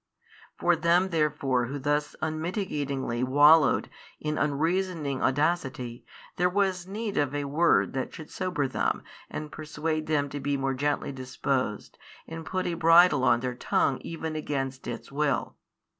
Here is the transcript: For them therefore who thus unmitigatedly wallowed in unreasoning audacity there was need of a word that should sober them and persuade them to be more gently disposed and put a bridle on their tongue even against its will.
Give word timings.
For 0.57 0.75
them 0.75 1.09
therefore 1.09 1.67
who 1.67 1.77
thus 1.77 2.15
unmitigatedly 2.23 3.23
wallowed 3.23 3.87
in 4.19 4.35
unreasoning 4.35 5.21
audacity 5.21 6.07
there 6.37 6.49
was 6.49 6.87
need 6.87 7.17
of 7.19 7.35
a 7.35 7.43
word 7.43 7.93
that 7.93 8.11
should 8.11 8.31
sober 8.31 8.67
them 8.67 9.03
and 9.29 9.51
persuade 9.51 10.07
them 10.07 10.27
to 10.29 10.39
be 10.39 10.57
more 10.57 10.73
gently 10.73 11.11
disposed 11.11 11.99
and 12.27 12.43
put 12.47 12.65
a 12.65 12.73
bridle 12.73 13.23
on 13.23 13.41
their 13.41 13.53
tongue 13.53 13.99
even 14.01 14.35
against 14.35 14.87
its 14.87 15.11
will. 15.11 15.55